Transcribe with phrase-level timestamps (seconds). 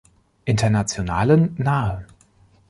[0.47, 2.07] Internationalen nahe.